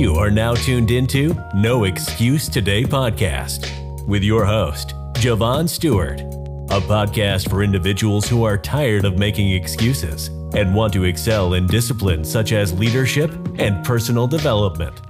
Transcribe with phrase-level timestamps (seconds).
[0.00, 3.68] You are now tuned into No Excuse Today podcast
[4.08, 6.22] with your host, Javon Stewart,
[6.70, 11.66] a podcast for individuals who are tired of making excuses and want to excel in
[11.66, 15.02] disciplines such as leadership and personal development.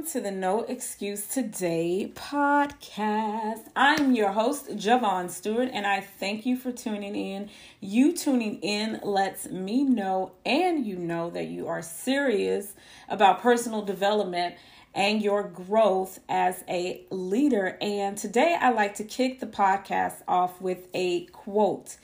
[0.00, 3.68] Welcome to the No Excuse Today podcast.
[3.76, 7.50] I'm your host, Javon Stewart, and I thank you for tuning in.
[7.80, 12.74] You tuning in lets me know and you know that you are serious
[13.10, 14.54] about personal development
[14.94, 17.76] and your growth as a leader.
[17.82, 21.98] And today I like to kick the podcast off with a quote.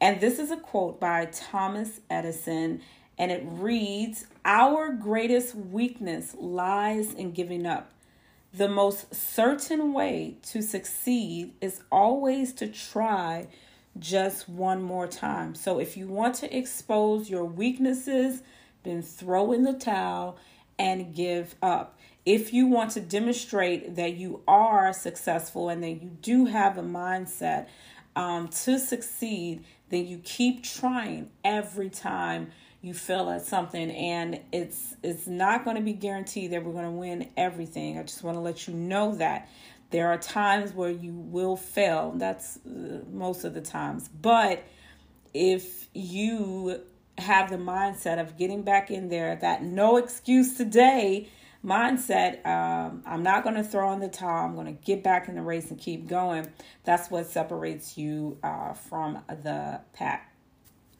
[0.00, 2.80] And this is a quote by Thomas Edison
[3.18, 7.90] and it reads Our greatest weakness lies in giving up.
[8.54, 13.48] The most certain way to succeed is always to try
[13.98, 15.54] just one more time.
[15.54, 18.42] So if you want to expose your weaknesses,
[18.84, 20.38] then throw in the towel
[20.78, 21.98] and give up.
[22.24, 26.82] If you want to demonstrate that you are successful and that you do have a
[26.82, 27.66] mindset
[28.14, 34.94] um, to succeed, then you keep trying every time you feel at something and it's
[35.02, 37.98] it's not going to be guaranteed that we're going to win everything.
[37.98, 39.48] I just want to let you know that.
[39.90, 42.12] There are times where you will fail.
[42.14, 44.08] That's uh, most of the times.
[44.08, 44.62] But
[45.32, 46.82] if you
[47.16, 51.28] have the mindset of getting back in there that no excuse today
[51.64, 54.44] mindset um, i'm not going to throw in the towel.
[54.46, 56.46] I'm going to get back in the race and keep going.
[56.84, 60.27] That's what separates you uh, from the pack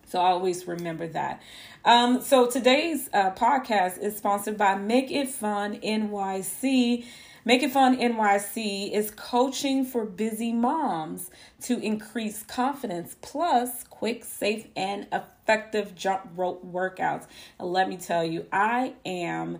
[0.08, 1.42] so always remember that.
[1.84, 7.04] Um, so today's uh, podcast is sponsored by Make It Fun NYC.
[7.44, 11.30] Make It Fun NYC is coaching for busy moms
[11.62, 17.26] to increase confidence, plus quick, safe, and effective jump rope workouts.
[17.58, 19.58] And let me tell you, I am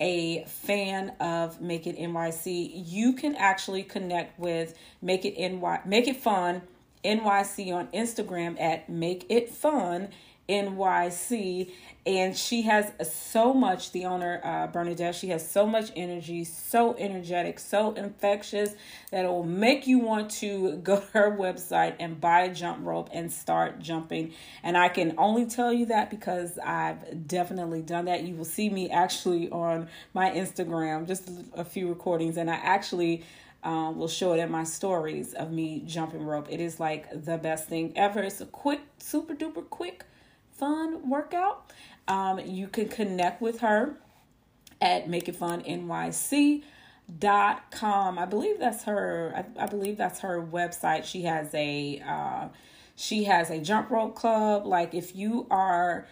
[0.00, 2.70] a fan of Make It NYC.
[2.86, 6.62] You can actually connect with Make It NY Make It Fun
[7.04, 10.08] NYC on Instagram at Make It Fun
[10.48, 11.70] NYC.
[12.06, 16.96] And she has so much, the owner, uh, Bernadette, she has so much energy, so
[16.96, 18.74] energetic, so infectious
[19.10, 22.78] that it will make you want to go to her website and buy a jump
[22.86, 24.32] rope and start jumping.
[24.62, 28.22] And I can only tell you that because I've definitely done that.
[28.22, 33.22] You will see me actually on my Instagram, just a few recordings, and I actually
[33.68, 36.46] um, will show it in my stories of me jumping rope.
[36.50, 38.20] It is like the best thing ever.
[38.22, 40.06] It's a quick, super duper quick,
[40.52, 41.70] fun workout.
[42.08, 43.98] Um, you can connect with her
[44.80, 46.62] at Make It Fun NYC
[47.18, 48.18] dot com.
[48.18, 49.34] I believe that's her.
[49.36, 51.04] I, I believe that's her website.
[51.04, 52.48] She has a uh,
[52.96, 54.64] she has a jump rope club.
[54.64, 56.06] Like if you are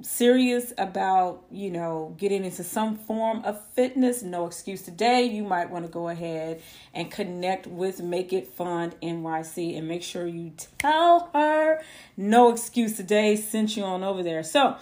[0.00, 5.70] serious about, you know, getting into some form of fitness, no excuse today, you might
[5.70, 6.62] want to go ahead
[6.94, 11.82] and connect with Make It Fun NYC and make sure you tell her
[12.16, 14.42] no excuse today sent you on over there.
[14.42, 14.76] So,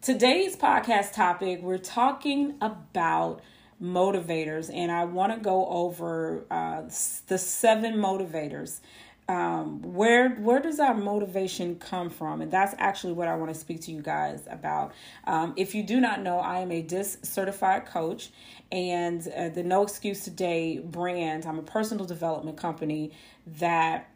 [0.00, 3.42] today's podcast topic, we're talking about
[3.82, 6.82] motivators, and I want to go over uh,
[7.26, 8.80] the seven motivators
[9.28, 13.58] um, where where does our motivation come from and that's actually what i want to
[13.58, 14.92] speak to you guys about
[15.26, 18.30] um, if you do not know i am a DISC certified coach
[18.70, 23.12] and uh, the no excuse today brand i'm a personal development company
[23.46, 24.10] that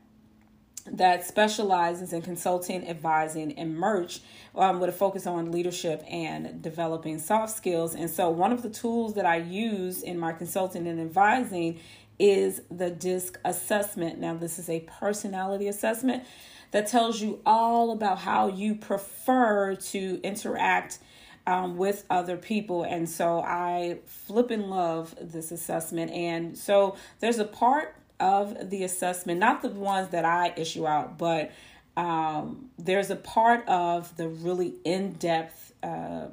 [0.92, 4.20] that specializes in consulting, advising, and merch
[4.54, 7.94] um, with a focus on leadership and developing soft skills.
[7.94, 11.80] And so, one of the tools that I use in my consulting and advising
[12.18, 14.18] is the DISC assessment.
[14.18, 16.24] Now, this is a personality assessment
[16.70, 20.98] that tells you all about how you prefer to interact
[21.46, 22.82] um, with other people.
[22.82, 26.10] And so I flip and love this assessment.
[26.10, 31.16] And so there's a part of the assessment, not the ones that I issue out,
[31.16, 31.50] but
[31.96, 35.72] um, there's a part of the really in depth.
[35.82, 36.26] Uh,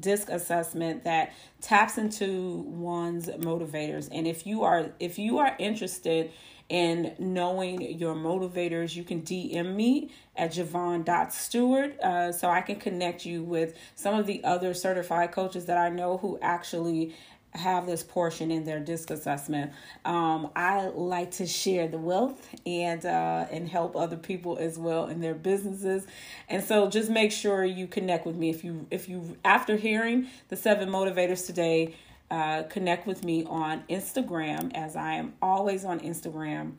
[0.00, 4.08] DISC assessment that taps into one's motivators.
[4.10, 6.30] And if you are if you are interested
[6.68, 13.26] in knowing your motivators you can dm me at javon.stewart uh, so i can connect
[13.26, 17.14] you with some of the other certified coaches that i know who actually
[17.54, 19.72] have this portion in their DISC assessment.
[20.04, 25.06] Um, I like to share the wealth and uh, and help other people as well
[25.06, 26.06] in their businesses.
[26.48, 30.28] And so just make sure you connect with me if you if you after hearing
[30.48, 31.94] the seven motivators today,
[32.30, 36.74] uh, connect with me on Instagram as I am always on Instagram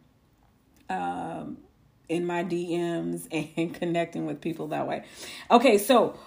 [0.89, 1.57] um,
[2.09, 3.27] in my DMs
[3.57, 5.03] and connecting with people that way.
[5.51, 6.17] Okay, so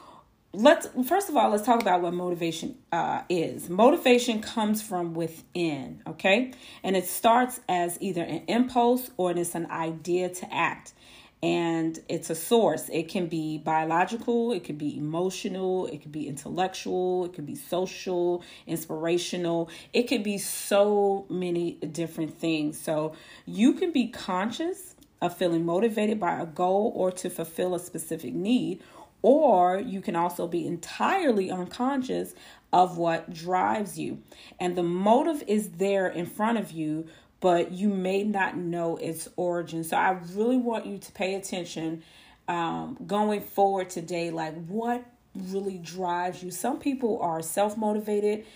[0.56, 3.68] let's first of all let's talk about what motivation uh, is.
[3.68, 6.52] Motivation comes from within okay?
[6.82, 10.94] And it starts as either an impulse or it's an idea to act.
[11.42, 12.88] And it's a source.
[12.88, 17.54] It can be biological it could be emotional it could be intellectual it could be
[17.54, 19.68] social inspirational.
[19.92, 22.80] It could be so many different things.
[22.80, 23.14] So
[23.44, 28.34] you can be conscious of feeling motivated by a goal or to fulfill a specific
[28.34, 28.82] need
[29.22, 32.34] or you can also be entirely unconscious
[32.72, 34.22] of what drives you.
[34.60, 37.06] And the motive is there in front of you,
[37.40, 39.84] but you may not know its origin.
[39.84, 42.02] So I really want you to pay attention
[42.48, 44.30] um, going forward today.
[44.30, 45.04] Like, what
[45.34, 46.50] really drives you?
[46.50, 48.46] Some people are self motivated.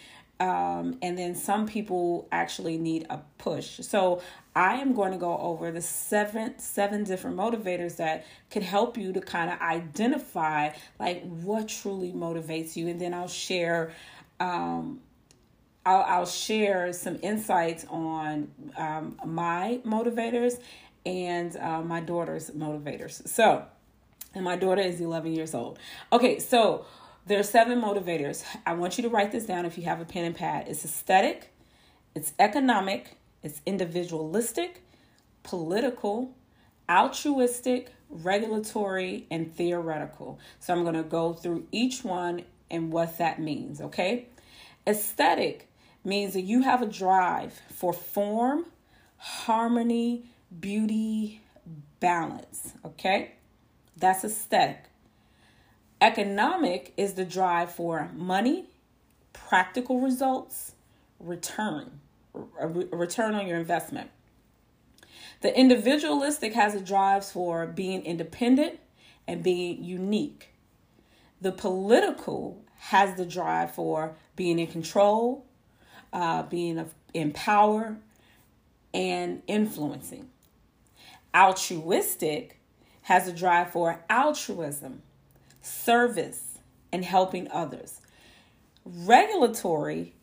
[0.40, 3.80] Um, and then some people actually need a push.
[3.82, 4.22] So
[4.54, 9.12] I am going to go over the seven seven different motivators that could help you
[9.12, 13.92] to kind of identify like what truly motivates you, and then I'll share.
[14.40, 15.00] Um,
[15.86, 20.60] I'll, I'll share some insights on um, my motivators
[21.06, 23.26] and uh, my daughter's motivators.
[23.26, 23.64] So,
[24.34, 25.78] and my daughter is 11 years old.
[26.12, 26.84] Okay, so
[27.26, 28.44] there are seven motivators.
[28.66, 30.66] I want you to write this down if you have a pen and pad.
[30.68, 31.52] It's aesthetic,
[32.14, 34.82] it's economic, it's individualistic,
[35.42, 36.34] political,
[36.88, 40.38] altruistic, regulatory, and theoretical.
[40.58, 44.26] So I'm going to go through each one and what that means, okay?
[44.86, 45.68] Aesthetic
[46.04, 48.66] means that you have a drive for form,
[49.16, 50.24] harmony,
[50.58, 51.40] beauty,
[52.00, 53.32] balance, okay?
[53.96, 54.84] That's aesthetic.
[56.00, 58.66] Economic is the drive for money,
[59.32, 60.72] practical results,
[61.18, 61.99] return
[62.34, 64.10] a return on your investment.
[65.40, 68.78] The individualistic has a drive for being independent
[69.26, 70.50] and being unique.
[71.40, 75.46] The political has the drive for being in control,
[76.12, 76.84] uh, being
[77.14, 77.96] in power,
[78.92, 80.28] and influencing.
[81.34, 82.60] Altruistic
[83.02, 85.02] has a drive for altruism,
[85.62, 86.58] service,
[86.92, 88.00] and helping others.
[88.84, 90.14] Regulatory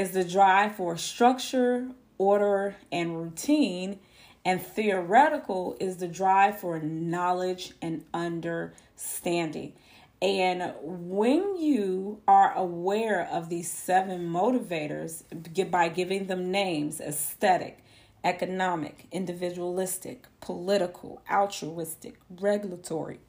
[0.00, 1.86] is the drive for structure,
[2.16, 4.00] order, and routine,
[4.46, 9.74] and theoretical is the drive for knowledge and understanding.
[10.22, 15.22] And when you are aware of these seven motivators
[15.70, 17.84] by giving them names aesthetic,
[18.24, 23.20] economic, individualistic, political, altruistic, regulatory,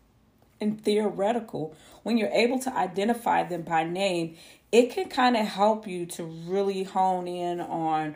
[0.62, 4.36] and theoretical, when you're able to identify them by name,
[4.72, 8.16] it can kind of help you to really hone in on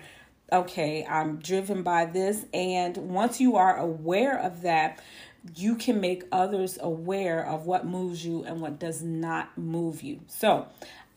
[0.53, 2.45] okay, I'm driven by this.
[2.53, 5.01] And once you are aware of that,
[5.55, 10.21] you can make others aware of what moves you and what does not move you.
[10.27, 10.67] So,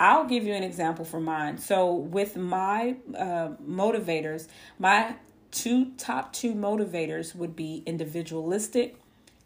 [0.01, 1.59] I'll give you an example for mine.
[1.59, 4.49] So, with my uh, motivators,
[4.79, 5.15] my
[5.51, 8.97] two top two motivators would be individualistic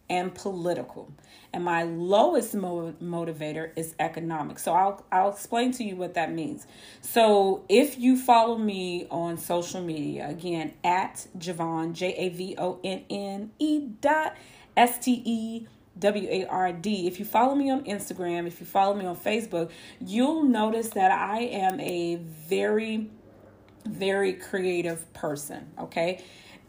[0.09, 1.13] and political.
[1.53, 4.59] And my lowest mo- motivator is economic.
[4.59, 6.67] So I'll I'll explain to you what that means.
[7.01, 12.81] So if you follow me on social media, again at Javon J A V O
[12.83, 14.37] N N E dot
[14.77, 15.67] S T E
[15.99, 17.07] W A R D.
[17.07, 21.11] If you follow me on Instagram, if you follow me on Facebook, you'll notice that
[21.11, 23.11] I am a very
[23.85, 26.23] very creative person, okay?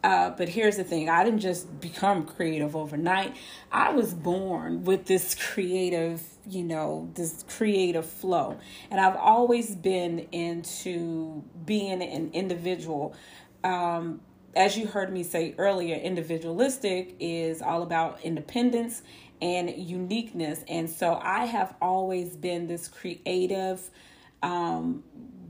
[0.04, 3.36] Uh, but here's the thing I didn't just become creative overnight.
[3.72, 8.60] I was born with this creative, you know, this creative flow.
[8.92, 13.16] And I've always been into being an individual.
[13.64, 14.20] Um,
[14.56, 19.04] as you heard me say earlier, individualistic is all about independence
[19.42, 20.64] and uniqueness.
[20.68, 23.90] And so I have always been this creative,
[24.42, 25.04] um,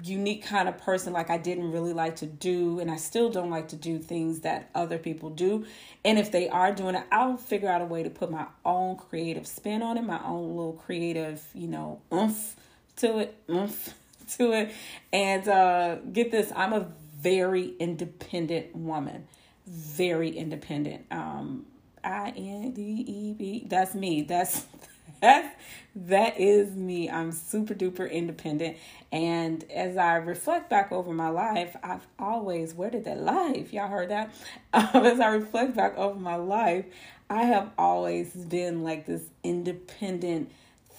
[0.03, 3.49] unique kind of person like I didn't really like to do and I still don't
[3.49, 5.65] like to do things that other people do.
[6.03, 8.97] And if they are doing it, I'll figure out a way to put my own
[8.97, 12.55] creative spin on it, my own little creative, you know, oomph
[12.97, 13.93] to it, oomph
[14.37, 14.73] to it.
[15.11, 16.87] And uh get this, I'm a
[17.19, 19.27] very independent woman.
[19.65, 21.05] Very independent.
[21.11, 21.65] Um
[22.03, 23.65] I N D E B.
[23.69, 24.23] That's me.
[24.23, 24.65] That's
[25.95, 27.09] that is me.
[27.09, 28.77] I'm super duper independent.
[29.11, 33.71] And as I reflect back over my life, I've always, where did that life?
[33.73, 34.33] Y'all heard that?
[34.73, 36.85] Um, as I reflect back over my life,
[37.29, 40.51] I have always been like this independent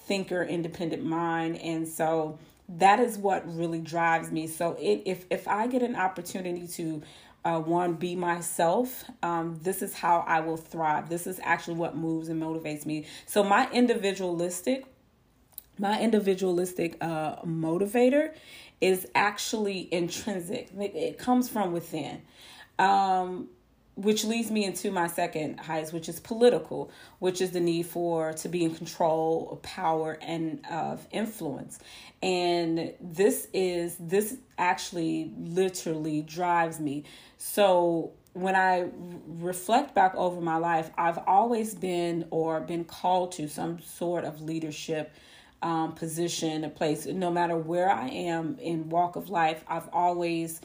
[0.06, 1.58] thinker, independent mind.
[1.58, 2.38] And so
[2.68, 4.46] that is what really drives me.
[4.46, 7.02] So it, if if I get an opportunity to
[7.44, 9.04] uh, one be myself.
[9.22, 11.08] Um, this is how i will thrive.
[11.08, 13.06] This is actually what moves and motivates me.
[13.26, 14.86] So my individualistic
[15.78, 18.32] my individualistic uh, motivator
[18.80, 20.68] is actually intrinsic.
[20.78, 22.22] It, comes from within.
[22.78, 23.48] Um,
[23.96, 28.32] which leads me into my second highest which is political which is the need for
[28.32, 31.78] to be in control of power and of influence.
[32.22, 37.04] And this is this actually literally drives me.
[37.38, 38.88] So when i
[39.28, 44.40] reflect back over my life i've always been or been called to some sort of
[44.40, 45.14] leadership
[45.62, 47.06] um, position a place.
[47.06, 50.60] No matter where i am in walk of life i've always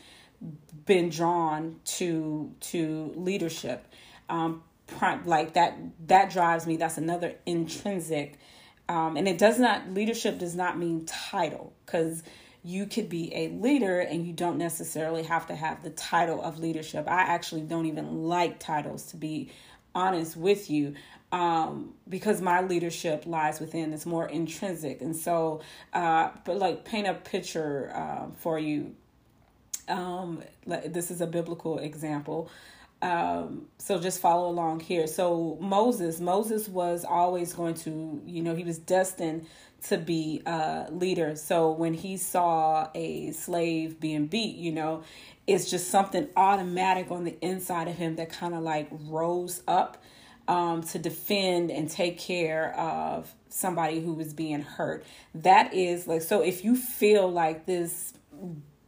[0.85, 3.85] been drawn to to leadership.
[4.29, 4.63] Um
[5.25, 5.77] like that
[6.07, 6.77] that drives me.
[6.77, 8.39] That's another intrinsic
[8.87, 12.23] um and it does not leadership does not mean title because
[12.63, 16.59] you could be a leader and you don't necessarily have to have the title of
[16.59, 17.07] leadership.
[17.07, 19.51] I actually don't even like titles to be
[19.95, 20.95] honest with you
[21.31, 25.01] um, because my leadership lies within it's more intrinsic.
[25.01, 25.61] And so
[25.93, 28.95] uh, but like paint a picture uh, for you
[29.89, 32.49] um, this is a biblical example.
[33.01, 35.07] Um, so just follow along here.
[35.07, 39.47] So Moses, Moses was always going to, you know, he was destined
[39.87, 41.35] to be a leader.
[41.37, 45.03] So when he saw a slave being beat, you know,
[45.47, 50.03] it's just something automatic on the inside of him that kind of like rose up
[50.49, 55.05] um, to defend and take care of somebody who was being hurt.
[55.33, 58.13] That is like, so if you feel like this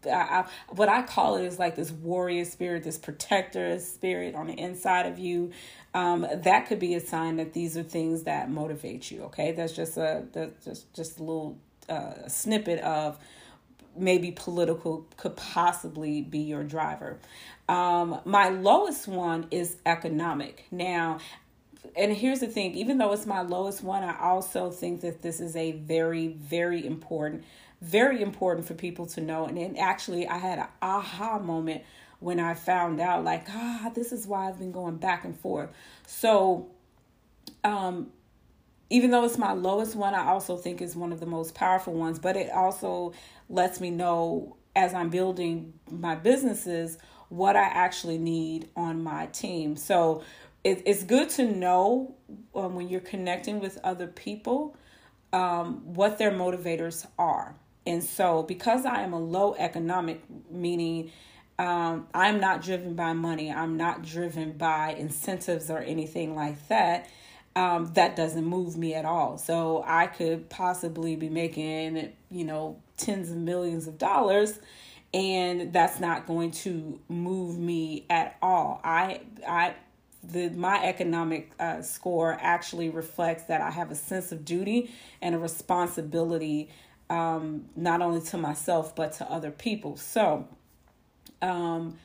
[0.05, 4.53] I, what I call it is like this warrior spirit, this protector spirit on the
[4.59, 5.51] inside of you.
[5.93, 9.23] Um, that could be a sign that these are things that motivate you.
[9.23, 11.57] Okay, that's just a that's just just a little
[11.89, 13.17] uh, snippet of
[13.95, 17.19] maybe political could possibly be your driver.
[17.67, 20.65] Um, my lowest one is economic.
[20.71, 21.19] Now,
[21.95, 25.39] and here's the thing even though it's my lowest one, I also think that this
[25.39, 27.43] is a very, very important
[27.81, 29.45] very important for people to know.
[29.45, 31.83] And then actually, I had an aha moment
[32.19, 35.71] when I found out, like, ah, this is why I've been going back and forth.
[36.05, 36.69] So,
[37.63, 38.11] um,
[38.91, 41.93] even though it's my lowest one, I also think is one of the most powerful
[41.93, 43.13] ones, but it also
[43.49, 46.97] lets me know as I'm building my businesses
[47.29, 49.75] what I actually need on my team.
[49.75, 50.23] So,
[50.63, 52.15] it, it's good to know
[52.53, 54.75] um, when you're connecting with other people
[55.33, 57.55] um, what their motivators are.
[57.85, 61.11] And so, because I am a low economic, meaning
[61.57, 67.09] um, I'm not driven by money, I'm not driven by incentives or anything like that.
[67.55, 69.37] Um, that doesn't move me at all.
[69.37, 74.59] So I could possibly be making, you know, tens of millions of dollars,
[75.13, 78.79] and that's not going to move me at all.
[78.85, 79.75] I, I,
[80.23, 85.35] the my economic uh, score actually reflects that I have a sense of duty and
[85.35, 86.69] a responsibility
[87.11, 89.97] um, not only to myself but to other people.
[89.97, 90.47] So,
[91.41, 91.97] um,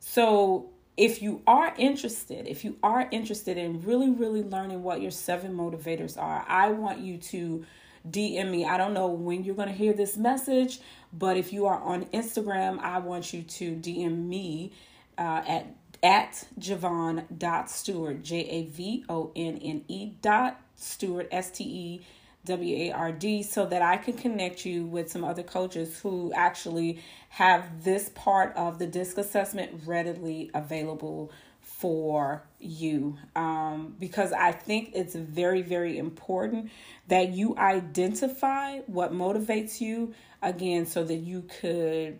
[0.00, 5.12] so if you are interested, if you are interested in really, really learning what your
[5.12, 7.64] seven motivators are, I want you to
[8.10, 8.64] DM me.
[8.64, 10.80] I don't know when you're going to hear this message,
[11.12, 14.72] but if you are on Instagram, I want you to DM me
[15.16, 15.66] uh, at
[16.02, 16.46] at
[17.68, 22.06] Stewart J A V O N N E dot Stewart S T E
[22.44, 26.32] W A R D, so that I can connect you with some other coaches who
[26.34, 31.30] actually have this part of the DISC assessment readily available
[31.60, 33.18] for you.
[33.36, 36.70] Um, because I think it's very, very important
[37.08, 42.18] that you identify what motivates you again so that you could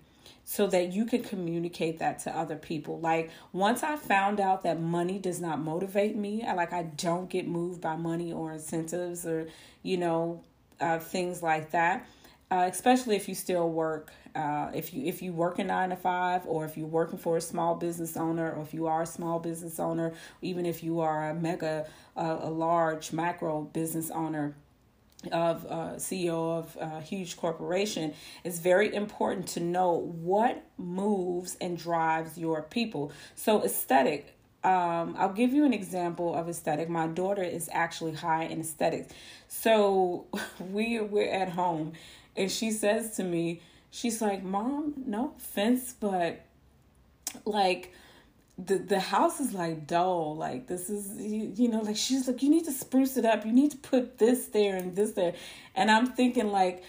[0.50, 2.98] so that you can communicate that to other people.
[2.98, 7.28] Like once I found out that money does not motivate me, I like I don't
[7.28, 9.48] get moved by money or incentives or
[9.82, 10.42] you know
[10.80, 12.06] uh, things like that.
[12.50, 15.96] Uh, especially if you still work, uh, if you if you work a nine to
[15.96, 19.06] five, or if you're working for a small business owner, or if you are a
[19.06, 21.86] small business owner, even if you are a mega,
[22.16, 24.54] uh, a large macro business owner,
[25.32, 31.76] of uh, CEO of a huge corporation, it's very important to know what moves and
[31.76, 33.12] drives your people.
[33.34, 34.34] So aesthetic.
[34.64, 36.88] Um, I'll give you an example of aesthetic.
[36.88, 39.12] My daughter is actually high in aesthetics.
[39.48, 40.26] So
[40.60, 41.92] we we're at home
[42.36, 43.60] and she says to me,
[43.90, 46.44] she's like, Mom, no offense, but
[47.44, 47.92] like
[48.58, 50.36] the the house is like dull.
[50.36, 53.46] Like this is you, you know like she's like you need to spruce it up.
[53.46, 55.34] You need to put this there and this there.
[55.74, 56.82] And i'm thinking like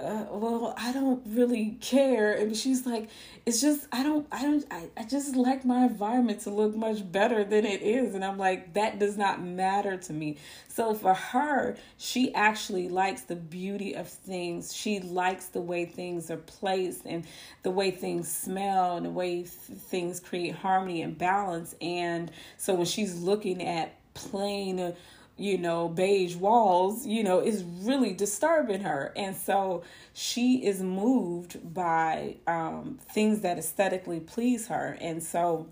[0.00, 2.32] uh, well, I don't really care.
[2.32, 3.08] And she's like,
[3.46, 7.10] it's just, I don't, I don't, I, I just like my environment to look much
[7.10, 8.14] better than it is.
[8.16, 10.38] And I'm like, that does not matter to me.
[10.66, 14.74] So for her, she actually likes the beauty of things.
[14.74, 17.24] She likes the way things are placed and
[17.62, 19.48] the way things smell and the way th-
[19.78, 21.76] things create harmony and balance.
[21.80, 24.94] And so when she's looking at plain,
[25.36, 29.12] you know, beige walls, you know, is really disturbing her.
[29.16, 34.96] And so she is moved by um, things that aesthetically please her.
[35.00, 35.66] And so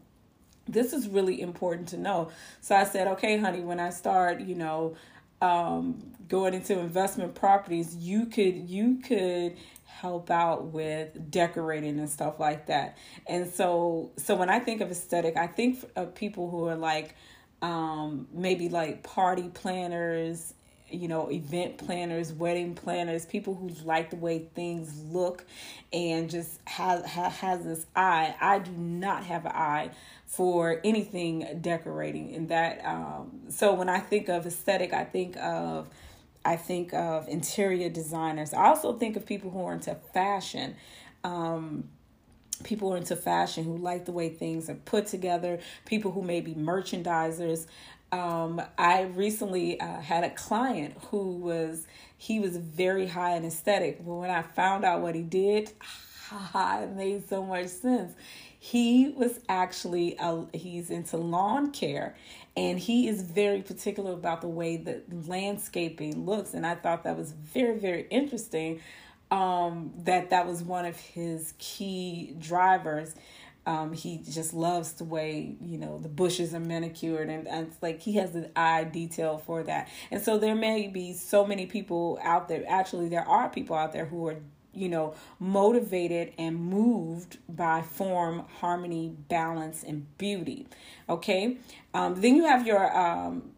[0.66, 2.30] this is really important to know.
[2.60, 4.96] So I said, okay, honey, when I start, you know,
[5.40, 12.40] um, going into investment properties, you could, you could help out with decorating and stuff
[12.40, 12.98] like that.
[13.28, 17.14] And so, so when I think of aesthetic, I think of people who are like,
[17.62, 20.52] um, maybe like party planners,
[20.90, 25.44] you know, event planners, wedding planners, people who like the way things look
[25.92, 28.34] and just has, has, this eye.
[28.40, 29.90] I do not have an eye
[30.26, 32.84] for anything decorating in that.
[32.84, 35.88] Um, so when I think of aesthetic, I think of
[36.44, 38.52] I think of interior designers.
[38.52, 40.74] I also think of people who are into fashion.
[41.22, 41.84] Um,
[42.62, 46.22] people who are into fashion who like the way things are put together, people who
[46.22, 47.66] may be merchandisers.
[48.10, 54.04] Um, I recently uh, had a client who was he was very high in aesthetic,
[54.04, 55.72] but when I found out what he did,
[56.54, 58.12] it made so much sense.
[58.58, 62.14] He was actually a, he's into lawn care,
[62.56, 67.16] and he is very particular about the way that landscaping looks, and I thought that
[67.16, 68.80] was very very interesting
[69.32, 73.14] um, that that was one of his key drivers.
[73.64, 77.80] Um, he just loves the way you know the bushes are manicured and, and it's
[77.80, 79.88] like he has an eye detail for that.
[80.10, 83.92] And so there may be so many people out there actually there are people out
[83.92, 84.36] there who are
[84.74, 90.66] you know motivated and moved by form harmony balance and beauty.
[91.08, 91.56] Okay?
[91.94, 93.52] Um, then you have your um,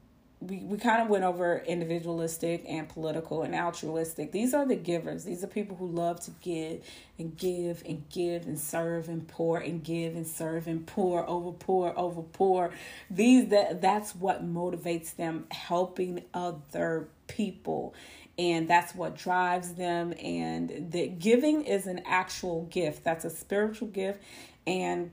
[0.49, 4.33] we, we kind of went over individualistic and political and altruistic.
[4.33, 5.25] These are the givers.
[5.25, 6.85] These are people who love to give
[7.19, 11.53] and give and give and serve and pour and give and serve and pour over
[11.53, 12.71] pour over pour.
[13.11, 17.95] These that that's what motivates them helping other people
[18.39, 23.05] and that's what drives them and the giving is an actual gift.
[23.05, 24.23] That's a spiritual gift
[24.67, 25.11] and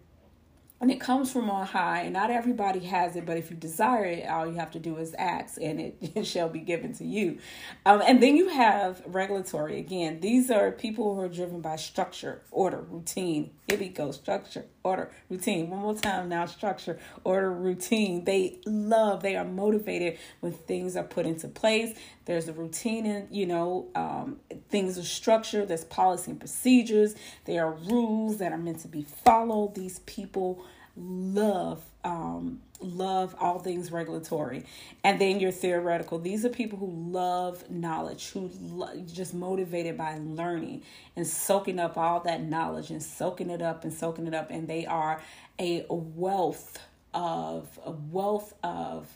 [0.81, 2.01] and it comes from on high.
[2.01, 4.97] And not everybody has it but if you desire it all you have to do
[4.97, 7.37] is ask and it, it shall be given to you.
[7.85, 9.79] Um, and then you have regulatory.
[9.79, 13.51] Again these are people who are driven by structure order routine.
[13.67, 14.11] Here we go.
[14.11, 15.69] Structure order routine.
[15.69, 16.45] One more time now.
[16.47, 18.25] Structure order routine.
[18.25, 21.95] They love they are motivated when things are put into place.
[22.25, 24.39] There's a routine and you know um,
[24.69, 25.67] things are structured.
[25.67, 27.15] There's policy and procedures.
[27.45, 29.75] There are rules that are meant to be followed.
[29.75, 30.63] These people
[30.95, 34.63] love um, love all things regulatory.
[35.03, 36.19] And then you're theoretical.
[36.19, 40.83] These are people who love knowledge who lo- just motivated by learning
[41.15, 44.49] and soaking up all that knowledge and soaking it up and soaking it up.
[44.49, 45.21] And they are
[45.59, 46.79] a wealth
[47.13, 49.07] of a wealth of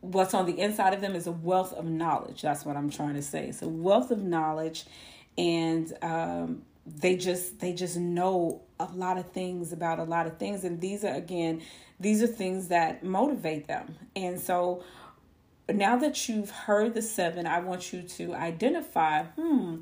[0.00, 2.42] what's on the inside of them is a wealth of knowledge.
[2.42, 3.48] That's what i'm trying to say.
[3.48, 4.84] It's a wealth of knowledge
[5.36, 10.38] and um, they just they just know a lot of things about a lot of
[10.38, 10.64] things.
[10.64, 11.62] And these are again
[11.98, 13.96] these are things that motivate them.
[14.14, 14.84] And so
[15.72, 19.76] now that you've heard the seven i want you to identify hmm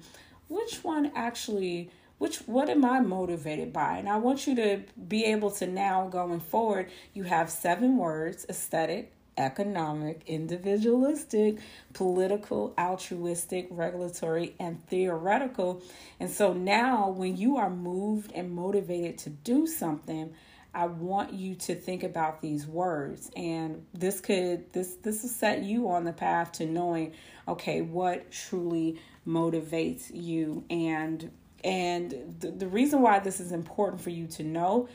[0.48, 3.98] which one actually which what am i motivated by?
[3.98, 8.46] And i want you to be able to now going forward you have seven words
[8.48, 11.58] aesthetic economic, individualistic,
[11.92, 15.82] political, altruistic, regulatory, and theoretical.
[16.20, 20.34] And so now, when you are moved and motivated to do something,
[20.74, 25.62] I want you to think about these words and this could this this will set
[25.62, 27.12] you on the path to knowing
[27.46, 31.30] okay what truly motivates you and
[31.62, 34.88] and the, the reason why this is important for you to know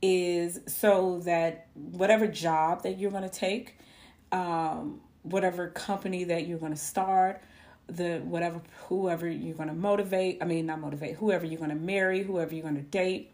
[0.00, 3.76] is so that whatever job that you're going to take
[4.36, 7.42] um, whatever company that you're going to start,
[7.88, 10.38] the whatever whoever you're going to motivate.
[10.40, 11.16] I mean, not motivate.
[11.16, 13.32] Whoever you're going to marry, whoever you're going to date.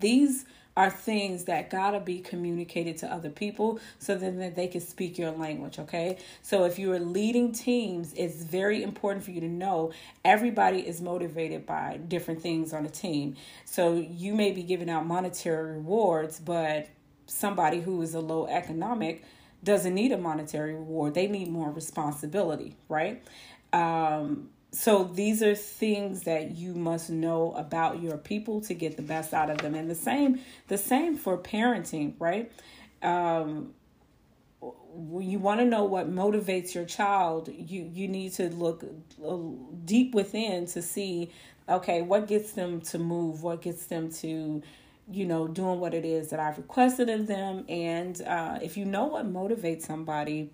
[0.00, 4.80] These are things that gotta be communicated to other people so then that they can
[4.80, 9.40] speak your language okay so if you are leading teams it's very important for you
[9.40, 9.92] to know
[10.24, 15.06] everybody is motivated by different things on a team so you may be giving out
[15.06, 16.88] monetary rewards but
[17.26, 19.22] somebody who is a low economic
[19.64, 21.14] doesn't need a monetary reward.
[21.14, 23.22] They need more responsibility, right?
[23.72, 29.02] Um, so these are things that you must know about your people to get the
[29.02, 32.50] best out of them and the same the same for parenting right
[33.02, 33.72] um
[35.18, 38.84] you want to know what motivates your child you you need to look
[39.84, 41.30] deep within to see
[41.68, 44.62] okay what gets them to move what gets them to
[45.10, 48.84] you know doing what it is that i've requested of them and uh, if you
[48.84, 50.50] know what motivates somebody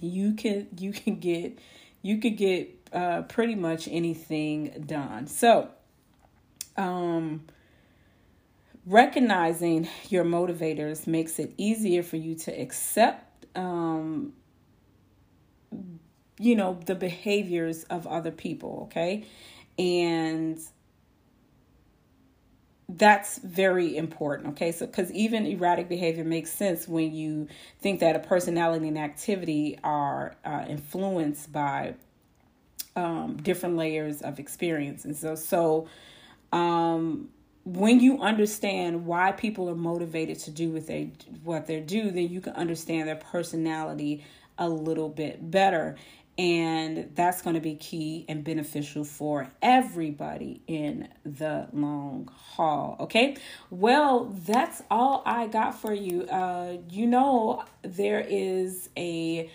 [0.00, 1.58] you can you can get
[2.02, 5.26] you could get uh, pretty much anything done.
[5.26, 5.68] So,
[6.76, 7.42] um,
[8.86, 14.32] recognizing your motivators makes it easier for you to accept, um,
[16.38, 19.26] you know, the behaviors of other people, okay?
[19.78, 20.58] And
[22.96, 27.46] that's very important okay so because even erratic behavior makes sense when you
[27.80, 31.94] think that a personality and activity are uh, influenced by
[32.96, 35.04] um, different layers of experience.
[35.04, 35.88] And so, so
[36.52, 37.28] um,
[37.64, 41.12] when you understand why people are motivated to do what they
[41.44, 44.24] what they do, then you can understand their personality
[44.58, 45.96] a little bit better.
[46.38, 52.96] And that's going to be key and beneficial for everybody in the long haul.
[53.00, 53.36] Okay.
[53.68, 56.22] Well, that's all I got for you.
[56.22, 59.50] Uh, you know, there is a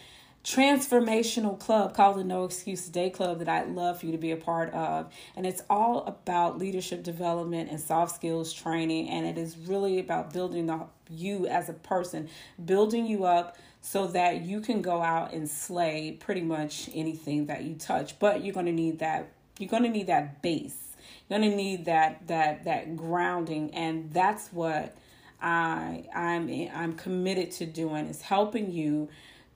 [0.46, 4.32] transformational club called the No Excuse Day Club that I'd love for you to be
[4.32, 5.12] a part of.
[5.36, 9.10] And it's all about leadership development and soft skills training.
[9.10, 12.30] And it is really about building the, you as a person,
[12.64, 17.64] building you up so that you can go out and slay pretty much anything that
[17.64, 18.18] you touch.
[18.18, 20.96] But you're going to need that, you're going to need that base.
[21.30, 23.76] You're going to need that, that, that grounding.
[23.76, 24.98] And that's what
[25.40, 29.08] I, I'm, I'm committed to doing is helping you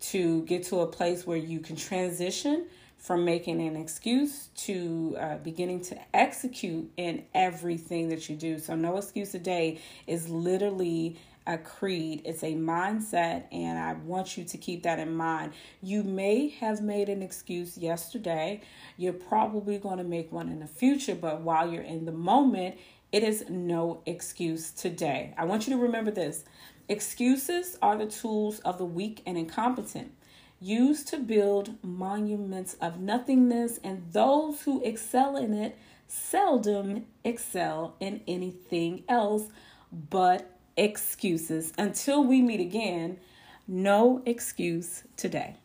[0.02, 2.68] to get to a place where you can transition
[3.00, 8.60] from making an excuse to uh, beginning to execute in everything that you do.
[8.60, 11.18] So, no excuse a day is literally
[11.50, 15.54] a creed, it's a mindset, and I want you to keep that in mind.
[15.82, 18.62] You may have made an excuse yesterday,
[18.98, 22.78] you're probably going to make one in the future, but while you're in the moment,
[23.12, 25.34] it is no excuse today.
[25.38, 26.46] I want you to remember this
[26.88, 30.12] Excuses are the tools of the weak and incompetent,
[30.62, 38.22] used to build monuments of nothingness, and those who excel in it seldom excel in
[38.28, 39.50] anything else
[39.92, 41.74] but excuses.
[41.78, 43.20] Until we meet again,
[43.68, 45.56] no excuse today.